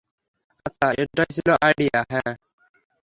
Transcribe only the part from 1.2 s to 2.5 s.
ছিল আইডিয়া, হ্যাঁ।